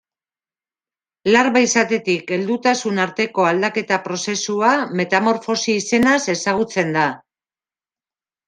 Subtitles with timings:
[1.35, 7.09] Larba izatetik heldutasun arteko aldaketa prozesua metamorfosi izenaz ezagutzen da.